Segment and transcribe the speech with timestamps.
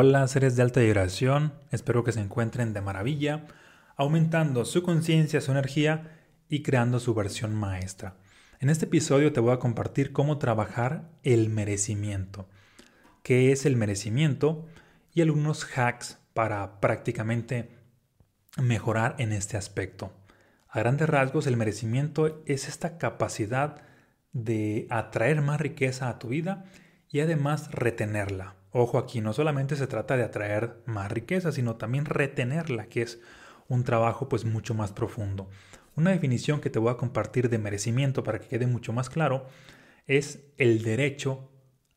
[0.00, 3.48] Hola seres de alta vibración, espero que se encuentren de maravilla,
[3.96, 8.14] aumentando su conciencia, su energía y creando su versión maestra.
[8.60, 12.48] En este episodio te voy a compartir cómo trabajar el merecimiento,
[13.24, 14.68] qué es el merecimiento
[15.14, 17.68] y algunos hacks para prácticamente
[18.56, 20.12] mejorar en este aspecto.
[20.68, 23.82] A grandes rasgos, el merecimiento es esta capacidad
[24.32, 26.66] de atraer más riqueza a tu vida
[27.10, 28.57] y además retenerla.
[28.70, 33.20] Ojo aquí, no solamente se trata de atraer más riqueza, sino también retenerla, que es
[33.68, 35.48] un trabajo pues mucho más profundo.
[35.96, 39.46] Una definición que te voy a compartir de merecimiento para que quede mucho más claro
[40.06, 41.50] es el derecho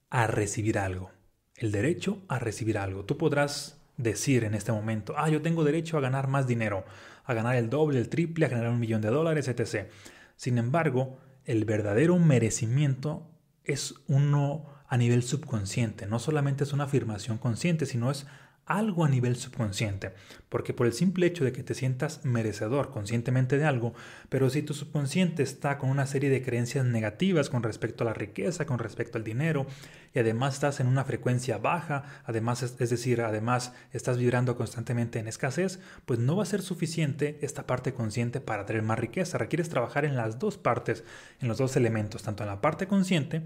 [0.09, 1.11] a recibir algo.
[1.55, 3.05] El derecho a recibir algo.
[3.05, 6.85] Tú podrás decir en este momento, ah, yo tengo derecho a ganar más dinero,
[7.23, 9.89] a ganar el doble, el triple, a ganar un millón de dólares, etc.
[10.35, 13.29] Sin embargo, el verdadero merecimiento
[13.63, 16.05] es uno a nivel subconsciente.
[16.05, 18.27] No solamente es una afirmación consciente, sino es
[18.65, 20.13] algo a nivel subconsciente,
[20.49, 23.93] porque por el simple hecho de que te sientas merecedor conscientemente de algo,
[24.29, 28.13] pero si tu subconsciente está con una serie de creencias negativas con respecto a la
[28.13, 29.65] riqueza, con respecto al dinero,
[30.13, 35.27] y además estás en una frecuencia baja, además es, decir, además estás vibrando constantemente en
[35.27, 39.37] escasez, pues no va a ser suficiente esta parte consciente para tener más riqueza.
[39.37, 41.03] Requieres trabajar en las dos partes,
[41.39, 43.43] en los dos elementos, tanto en la parte consciente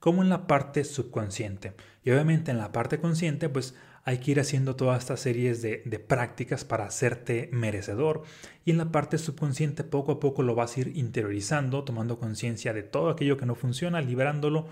[0.00, 1.74] como en la parte subconsciente.
[2.04, 3.74] Y obviamente en la parte consciente, pues
[4.06, 8.22] hay que ir haciendo todas estas series de, prácticas para hacerte merecedor.
[8.64, 12.72] Y en la parte subconsciente, poco a poco lo vas a ir interiorizando, tomando conciencia
[12.72, 14.68] de todo aquello que no funciona, liberándolo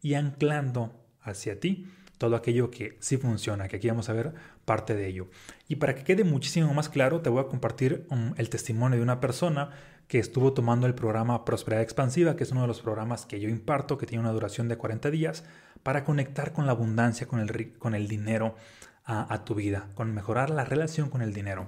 [0.00, 1.86] y anclando hacia ti
[2.16, 4.32] todo aquello que sí funciona, que aquí vamos a ver
[4.64, 5.28] parte de ello.
[5.68, 9.02] Y para que quede muchísimo más claro, te voy a compartir um, el testimonio de
[9.02, 9.70] una persona
[10.08, 13.48] que estuvo tomando el programa Prosperidad Expansiva, que es uno de los programas que yo
[13.48, 15.44] imparto, que tiene una duración de 40 días,
[15.82, 18.56] para conectar con la abundancia, con el, con el dinero
[19.04, 21.66] a, tu vida, con mejorar la relación con el dinero.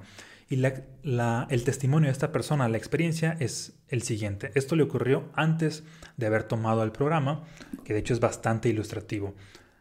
[0.50, 4.50] Y el testimonio de esta persona, la experiencia es el siguiente.
[4.54, 5.84] Esto le ocurrió antes
[6.18, 7.44] de haber tomado el programa,
[7.82, 9.34] que de hecho es bastante ilustrativo.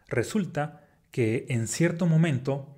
[0.08, 2.76] Resulta que en cierto momento,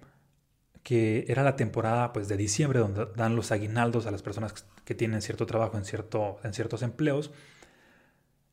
[0.82, 4.94] que era la temporada pues, de diciembre, donde dan los aguinaldos a las personas que
[4.94, 7.32] tienen cierto trabajo en, cierto, en ciertos empleos,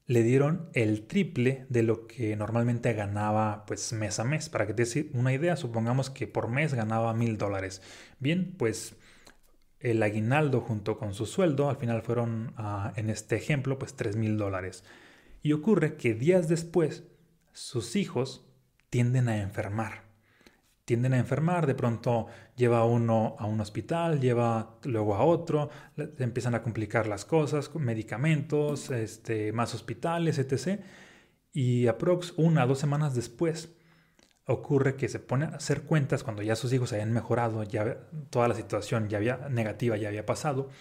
[0.06, 4.50] le dieron el triple de lo que normalmente ganaba pues mes a mes.
[4.50, 7.82] Para que te des una idea, supongamos que por mes ganaba mil dólares.
[8.20, 8.96] Bien, pues
[9.80, 14.16] el aguinaldo junto con su sueldo al final fueron, ah, en este ejemplo, pues tres
[14.16, 14.84] mil dólares.
[15.44, 17.04] Y ocurre que días después
[17.54, 18.46] sus hijos
[18.90, 20.09] tienden a enfermar
[20.90, 25.70] tienden a enfermar, de pronto lleva uno a un hospital, lleva luego a otro,
[26.18, 30.82] empiezan a complicar las cosas, medicamentos, este, más hospitales, etc.
[31.54, 33.70] Y aprox una o dos semanas después
[34.46, 38.00] ocurre que se pone a hacer cuentas cuando ya sus hijos hayan mejorado, ya
[38.32, 40.72] toda la situación ya había negativa ya había pasado,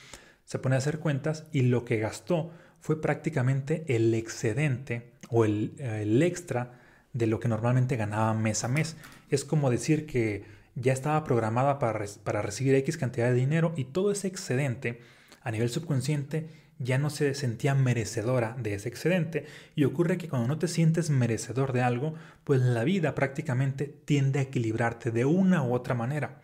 [0.46, 5.74] se pone a hacer cuentas y lo que gastó fue prácticamente el excedente o el,
[5.78, 6.77] el extra
[7.12, 8.96] de lo que normalmente ganaba mes a mes.
[9.30, 13.84] Es como decir que ya estaba programada para, para recibir X cantidad de dinero y
[13.84, 15.00] todo ese excedente
[15.42, 16.48] a nivel subconsciente
[16.78, 19.46] ya no se sentía merecedora de ese excedente.
[19.74, 22.14] Y ocurre que cuando no te sientes merecedor de algo,
[22.44, 26.40] pues la vida prácticamente tiende a equilibrarte de una u otra manera.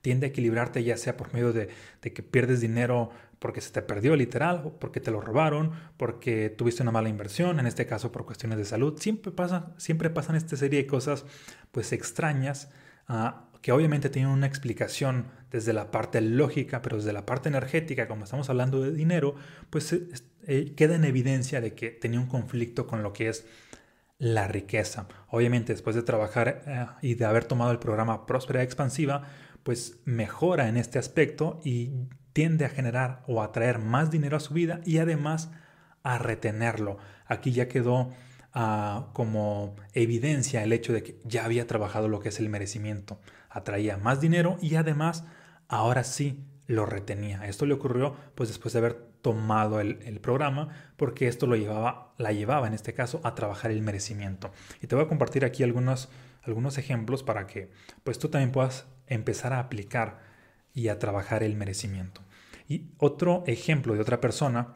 [0.00, 1.68] Tiende a equilibrarte ya sea por medio de,
[2.00, 6.90] que pierdes dinero porque se te perdió literal, porque te lo robaron, porque tuviste una
[6.90, 8.98] mala inversión, en este caso por cuestiones de salud.
[8.98, 11.24] Siempre, pasa, siempre pasan esta serie de cosas
[11.70, 12.70] pues extrañas
[13.06, 18.08] ah, que obviamente tienen una explicación desde la parte lógica, pero desde la parte energética,
[18.08, 19.34] como estamos hablando de dinero,
[19.70, 20.08] pues eh,
[20.46, 23.46] eh, queda en evidencia de que tenía un conflicto con lo que es
[24.18, 25.08] la riqueza.
[25.28, 29.28] Obviamente después de trabajar eh, y de haber tomado el programa Próspera Expansiva,
[29.68, 31.90] pues mejora en este aspecto y
[32.32, 35.50] tiende a generar o atraer más dinero a su vida y además
[36.02, 36.96] a retenerlo.
[37.26, 38.08] Aquí ya quedó
[38.54, 43.20] ah, como evidencia el hecho de que ya había trabajado lo que es el merecimiento.
[43.50, 45.24] Atraía más dinero y además
[45.68, 47.46] ahora sí lo retenía.
[47.46, 52.32] Esto le ocurrió pues después de haber tomado el, programa porque esto lo llevaba, la
[52.32, 54.50] llevaba en este caso a trabajar el merecimiento.
[54.80, 56.08] Y te voy a compartir aquí algunos,
[56.42, 57.70] algunos ejemplos para que
[58.02, 60.20] pues tú también puedas empezar a aplicar
[60.74, 62.22] y a trabajar el merecimiento.
[62.68, 64.74] Y otro ejemplo de otra persona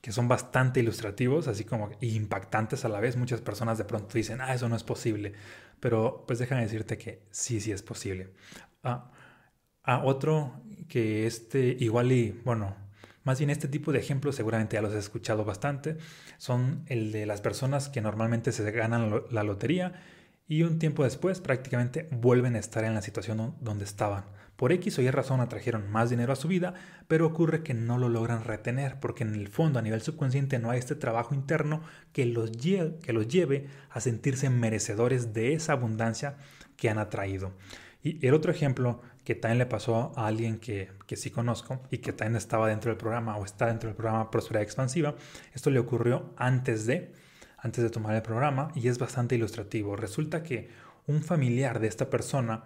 [0.00, 3.16] que son bastante ilustrativos, así como impactantes a la vez.
[3.16, 5.32] Muchas personas de pronto dicen, ah, eso no es posible.
[5.80, 8.32] Pero pues déjame decirte que sí, sí es posible.
[8.82, 9.10] Ah,
[9.84, 12.76] ah, otro que este igual y, bueno,
[13.24, 15.98] más bien este tipo de ejemplos seguramente ya los he escuchado bastante.
[16.38, 20.00] Son el de las personas que normalmente se ganan la lotería
[20.48, 24.24] y un tiempo después prácticamente vuelven a estar en la situación donde estaban.
[24.56, 26.72] Por X o Y razón atrajeron más dinero a su vida,
[27.08, 30.70] pero ocurre que no lo logran retener porque en el fondo a nivel subconsciente no
[30.70, 31.82] hay este trabajo interno
[32.12, 36.36] que los, lleve, a sentirse merecedores de esa abundancia
[36.76, 37.52] que han atraído.
[38.02, 41.98] Y el otro ejemplo que también le pasó a alguien que, que sí conozco y
[41.98, 45.16] que también estaba dentro del programa o está dentro del programa Prosperidad Expansiva,
[45.52, 47.12] esto le ocurrió antes de
[47.66, 49.96] antes de tomar el programa y es bastante ilustrativo.
[49.96, 50.70] Resulta que
[51.06, 52.62] un familiar de esta persona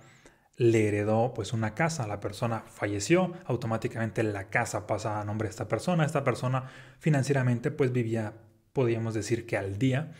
[0.56, 5.50] le heredó pues una casa, la persona falleció, automáticamente la casa pasa a nombre de
[5.50, 6.64] esta persona, esta persona
[6.98, 8.34] financieramente pues vivía,
[8.74, 10.12] podríamos decir que al día,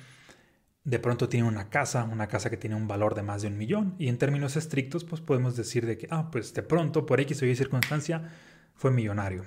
[0.84, 3.58] de pronto tiene una casa, una casa que tiene un valor de más de un
[3.58, 7.20] millón y en términos estrictos pues podemos decir de que, ah, pues de pronto por
[7.20, 8.30] X o Y circunstancia
[8.74, 9.44] fue millonario.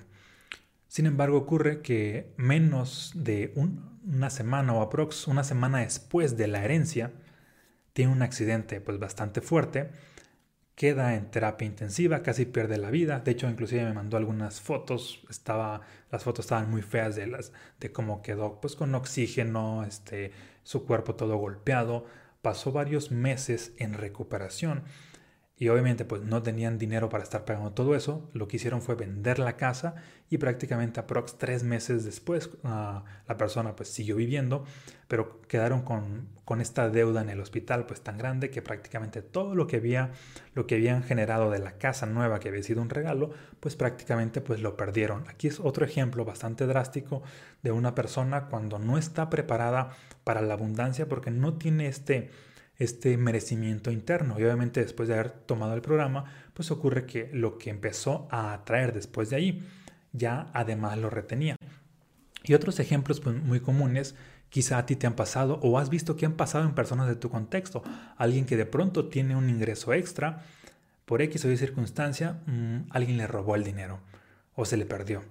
[0.94, 3.52] Sin embargo, ocurre que menos de
[4.06, 7.14] una semana o aprox una semana después de la herencia,
[7.94, 9.90] tiene un accidente pues bastante fuerte,
[10.76, 13.22] queda en terapia intensiva, casi pierde la vida.
[13.22, 15.82] De hecho, inclusive me mandó algunas fotos, estaba
[16.12, 20.32] las fotos estaban muy feas de las de cómo quedó pues con oxígeno, este
[20.62, 22.06] su cuerpo todo golpeado.
[22.44, 24.84] Pasó varios meses en recuperación
[25.56, 28.96] y obviamente pues no tenían dinero para estar pagando todo eso, lo que hicieron fue
[28.96, 29.96] vender la casa
[30.30, 34.66] y prácticamente aprox tres meses después ah, la persona pues siguió viviendo,
[35.08, 39.54] pero quedaron con, con, esta deuda en el hospital pues tan grande que prácticamente todo
[39.54, 40.12] lo que había,
[40.56, 43.30] lo que habían generado de la casa nueva que había sido un regalo,
[43.60, 45.24] pues prácticamente pues lo perdieron.
[45.28, 47.22] Aquí es otro ejemplo bastante drástico
[47.62, 49.92] de una persona cuando no está preparada
[50.24, 52.32] para la abundancia porque no tiene este
[52.78, 54.40] este merecimiento interno.
[54.40, 58.54] Y obviamente después de haber tomado el programa, pues ocurre que lo que empezó a
[58.54, 59.68] atraer después de ahí,
[60.12, 61.56] ya además lo retenía.
[62.44, 64.16] Y otros ejemplos pues, muy comunes,
[64.50, 67.16] quizá a ti te han pasado o has visto que han pasado en personas de
[67.16, 67.84] tu contexto.
[68.18, 70.44] Alguien que de pronto tiene un ingreso extra,
[71.06, 74.00] por X o Y circunstancia, mm, alguien le robó el dinero
[74.56, 75.24] o se le perdió.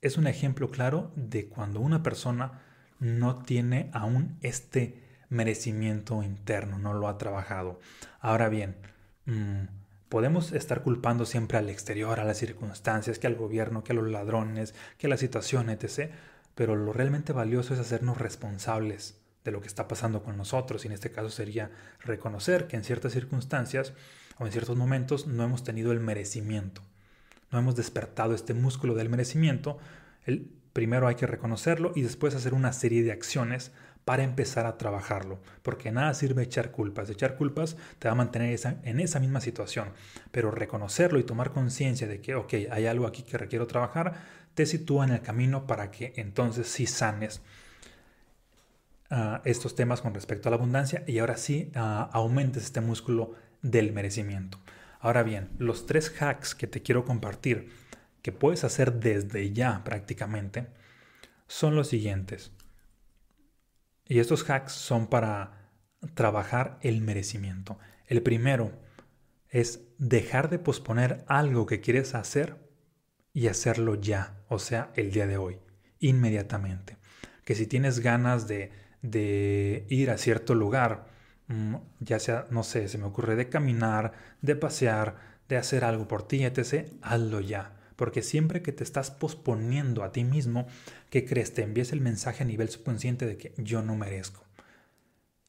[0.00, 2.60] Es un ejemplo claro de cuando una persona
[3.00, 7.80] no tiene aún este merecimiento interno, no lo ha trabajado.
[8.20, 8.76] Ahora bien,
[9.26, 9.64] mm,
[10.08, 14.08] podemos estar culpando siempre al exterior, a las circunstancias, que al gobierno, que a los
[14.08, 16.12] ladrones, que a la situación, etc.
[16.54, 20.88] Pero lo realmente valioso es hacernos responsables de lo que está pasando con nosotros y
[20.88, 21.70] en este caso sería
[22.00, 23.92] reconocer que en ciertas circunstancias
[24.38, 26.82] o en ciertos momentos no hemos tenido el merecimiento,
[27.50, 29.78] no hemos despertado este músculo del merecimiento.
[30.24, 33.72] El, primero hay que reconocerlo y después hacer una serie de acciones
[34.08, 37.10] para empezar a trabajarlo, porque nada sirve echar culpas.
[37.10, 39.90] Echar culpas te va a mantener en esa misma situación,
[40.30, 44.14] pero reconocerlo y tomar conciencia de que, ok, hay algo aquí que requiero trabajar,
[44.54, 47.42] te sitúa en el camino para que entonces sí sanes
[49.10, 53.34] ah, estos temas con respecto a la abundancia y ahora sí ah, aumentes este músculo
[53.60, 54.58] del merecimiento.
[55.00, 57.68] Ahora bien, los tres hacks que te quiero compartir,
[58.22, 60.66] que puedes hacer desde ya prácticamente,
[61.46, 62.52] son los siguientes.
[64.08, 65.70] Y estos hacks son para
[66.14, 67.78] trabajar el merecimiento.
[68.06, 68.72] El primero
[69.50, 72.56] es dejar de posponer algo que quieres hacer
[73.34, 75.58] y hacerlo ya, o sea, el día de hoy,
[75.98, 76.96] inmediatamente.
[77.44, 78.72] Que si tienes ganas de,
[79.02, 81.06] de ir a cierto lugar,
[81.48, 85.16] mm, ya sea, no sé, se me ocurre de caminar, de pasear,
[85.48, 90.12] de hacer algo por ti, etc., hazlo ya porque siempre que te estás posponiendo a
[90.12, 90.68] ti mismo,
[91.10, 91.52] ¿qué crees?
[91.52, 94.44] Te envías el mensaje a nivel subconsciente de que yo no merezco.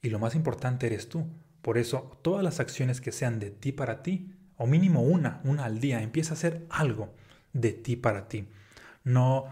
[0.02, 1.28] Y lo más importante eres tú.
[1.62, 5.66] Por eso, todas las acciones que sean de ti para ti, o mínimo una, una
[5.66, 7.14] al día, empieza a hacer algo
[7.54, 8.48] de ti para ti.
[9.04, 9.46] No,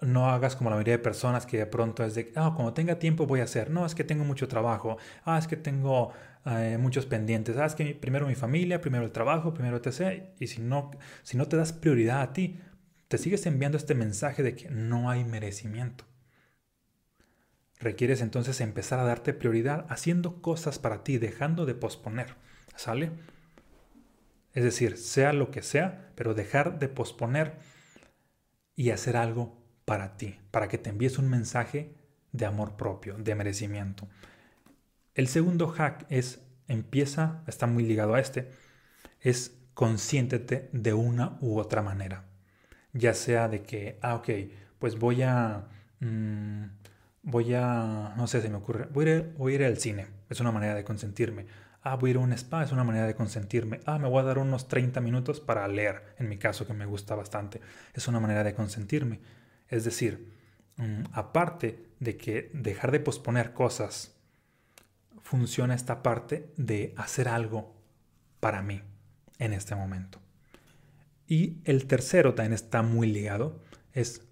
[0.00, 3.00] no hagas como la mayoría de personas que de pronto es de, ah, cuando tenga
[3.00, 3.68] tiempo voy a hacer.
[3.68, 4.96] No, es que tengo mucho trabajo.
[5.24, 6.12] Ah, es que tengo
[6.46, 7.56] eh, muchos pendientes.
[7.56, 10.24] Ah, es que primero mi familia, primero el trabajo, primero etc.
[10.38, 10.90] Y si no,
[11.22, 12.60] si no te das prioridad a ti,
[13.08, 16.04] te sigues enviando este mensaje de que no hay merecimiento.
[17.80, 22.34] Requieres entonces empezar a darte prioridad haciendo cosas para ti, dejando de posponer.
[22.76, 23.10] ¿Sale?
[24.52, 27.54] Es decir, sea lo que sea, pero dejar de posponer
[28.74, 31.94] y hacer algo para ti, para que te envíes un mensaje
[32.32, 34.08] de amor propio, de merecimiento.
[35.18, 38.52] El segundo hack es, empieza, está muy ligado a este,
[39.20, 42.26] es consiéntete de una u otra manera.
[42.92, 44.28] Ya sea de que, ah, ok,
[44.78, 45.66] pues voy a,
[45.98, 46.66] mm,
[47.24, 50.06] voy a, no sé, se me ocurre, voy a, ir, voy a ir al cine,
[50.30, 51.46] es una manera de consentirme.
[51.82, 53.80] Ah, voy a ir a un spa, es una manera de consentirme.
[53.86, 56.86] Ah, me voy a dar unos 30 minutos para leer, en mi caso que me
[56.86, 57.60] gusta bastante.
[57.92, 59.18] Es una manera de consentirme.
[59.66, 60.32] Es decir,
[60.76, 64.14] mm, aparte de que dejar de posponer cosas
[65.28, 67.74] funciona esta parte de hacer algo
[68.40, 68.80] para mí
[69.38, 70.20] en este momento.
[71.26, 73.60] Y el tercero también está muy ligado,
[73.92, 74.22] es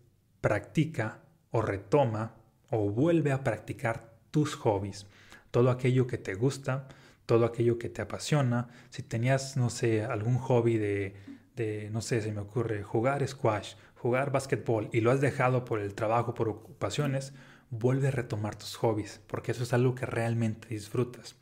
[0.40, 2.36] practica o retoma
[2.70, 5.04] o vuelve a practicar tus hobbies,
[5.50, 6.88] todo aquello que te gusta,
[7.26, 8.68] todo aquello que te apasiona.
[8.88, 11.14] Si tenías, no sé, algún hobby de,
[11.56, 15.78] de no sé, se me ocurre, jugar squash, jugar básquetbol y lo has dejado por
[15.78, 17.34] el trabajo, por ocupaciones,
[17.70, 21.36] vuelve a retomar tus hobbies, porque eso es algo que realmente disfrutas.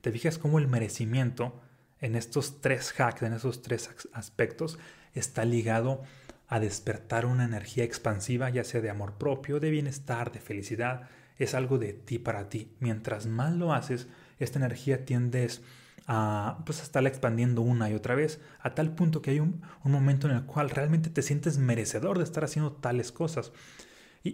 [0.00, 1.60] Te fijas cómo el merecimiento
[2.00, 4.78] en estos tres hacks, en esos tres aspectos,
[5.14, 6.02] está ligado
[6.46, 11.08] a despertar una energía expansiva, ya sea de amor propio, de bienestar, de felicidad.
[11.36, 12.72] Es algo de ti para ti.
[12.80, 14.08] Mientras más lo haces,
[14.38, 15.62] esta energía tiendes
[16.06, 20.28] a, pues, estarla expandiendo una y otra vez, a tal punto que hay un momento
[20.28, 23.52] en el cual realmente te sientes merecedor de estar haciendo tales cosas.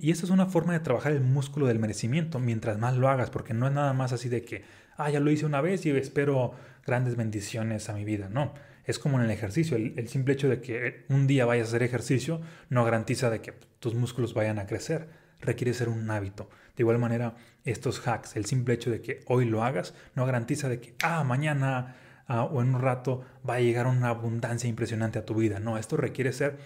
[0.02, 3.30] Y, eso es una forma de trabajar el músculo del merecimiento mientras más lo hagas,
[3.30, 4.64] porque no es nada más así de que,
[4.96, 6.52] ah, ya lo hice una vez y espero
[6.86, 8.28] grandes bendiciones a mi vida.
[8.28, 9.76] No, es como en el ejercicio.
[9.76, 13.52] El, simple hecho de que un día vayas a hacer ejercicio no garantiza de que
[13.80, 15.08] tus músculos vayan a crecer.
[15.40, 16.48] Requiere ser un hábito.
[16.76, 20.68] De igual manera, estos hacks, el simple hecho de que hoy lo hagas, no garantiza
[20.68, 21.96] de que, ah, mañana
[22.26, 25.60] ah, o en un rato va a llegar una abundancia impresionante a tu vida.
[25.60, 26.58] No, esto requiere ser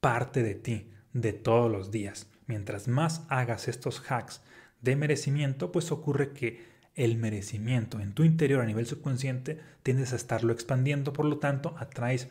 [0.00, 2.28] parte de ti, de todos los días.
[2.46, 4.40] Mientras más hagas estos hacks
[4.80, 10.16] de merecimiento, pues ocurre que el merecimiento en tu interior a nivel subconsciente tiendes a
[10.16, 12.28] estarlo expandiendo, por lo tanto atraes,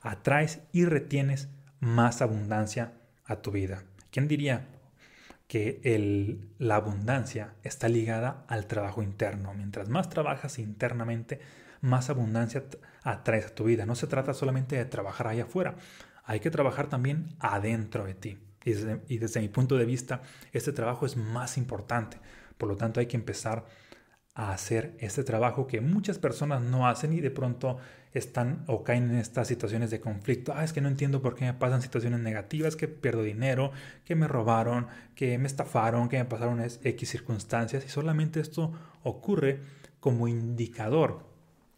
[0.00, 1.48] atraes y retienes
[1.80, 2.92] más abundancia
[3.24, 3.84] a tu vida.
[4.10, 4.68] ¿Quién diría
[5.48, 9.54] que el, la abundancia está ligada al trabajo interno?
[9.54, 11.40] Mientras más trabajas internamente,
[11.80, 12.64] más abundancia
[13.02, 13.86] atraes a tu vida.
[13.86, 15.76] No se trata solamente de trabajar allá afuera,
[16.24, 18.38] hay que trabajar también adentro de ti.
[18.64, 22.18] Y desde, mi punto de vista, este trabajo es más importante.
[22.58, 23.66] Por lo tanto, hay que empezar
[24.34, 27.78] a hacer este trabajo que muchas personas no hacen y de pronto
[28.12, 30.52] están o caen en estas situaciones de conflicto.
[30.54, 33.72] Ah, es que no entiendo por qué me pasan situaciones negativas, que pierdo dinero,
[34.04, 37.84] que me robaron, que me estafaron, que me pasaron X circunstancias.
[37.84, 39.60] Y solamente esto ocurre
[40.00, 41.26] como indicador.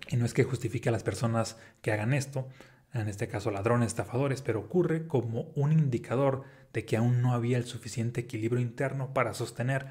[0.09, 2.49] Y no es que justifique a las personas que hagan esto,
[2.95, 7.59] en este caso ladrones, estafadores, pero ocurre como un indicador de que aún no había
[7.59, 9.87] el suficiente equilibrio interno para sostener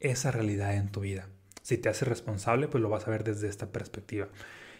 [0.00, 1.28] esa realidad en tu vida.
[1.62, 4.28] Si te haces responsable, pues lo vas a ver desde esta perspectiva.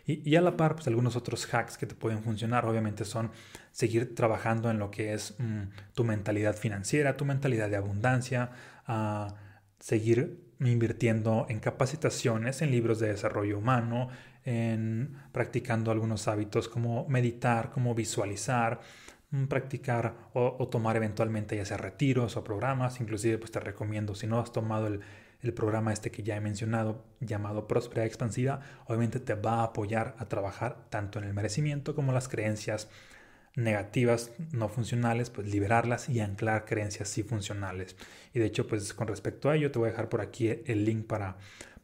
[0.06, 3.30] Y, a la par, pues algunos otros hacks que te pueden funcionar, obviamente, son
[3.72, 8.50] seguir trabajando en lo que es mm, tu mentalidad financiera, tu mentalidad de abundancia,
[8.86, 9.34] a
[9.80, 14.08] seguir invirtiendo en capacitaciones, en libros de desarrollo humano,
[14.48, 18.80] en practicando algunos hábitos como meditar, como visualizar,
[19.30, 24.26] mm, practicar o, tomar eventualmente ya sea retiros o programas, inclusive pues te recomiendo si
[24.26, 25.00] no has tomado el,
[25.42, 30.16] el programa este que ya he mencionado llamado Prosperidad Expansiva, obviamente te va a apoyar
[30.18, 32.88] a trabajar tanto en el merecimiento como las creencias
[33.54, 37.96] negativas no funcionales, pues liberarlas y anclar creencias sí funcionales.
[38.32, 40.84] Y de hecho, pues con respecto a ello, te voy a dejar por aquí el
[40.84, 41.36] link para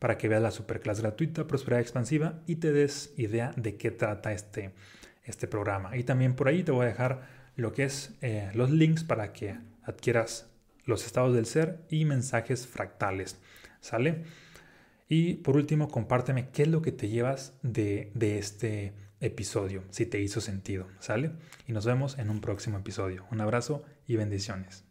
[0.05, 4.35] para que veas la superclass gratuita Prosperidad Expansiva y te des idea de qué trata
[4.35, 4.75] este,
[5.25, 5.97] este programa.
[5.97, 9.33] Y también por ahí te voy a dejar lo que es eh, los links para
[9.33, 10.51] que adquieras
[10.85, 13.41] los estados del ser y mensajes fractales.
[13.81, 14.25] ¿Sale?
[15.09, 20.05] Y por último, compárteme qué es lo que te llevas de, de este episodio, si
[20.05, 20.87] te hizo sentido.
[20.99, 21.31] ¿Sale?
[21.67, 23.25] Y nos vemos en un próximo episodio.
[23.31, 24.85] Un abrazo y bendiciones.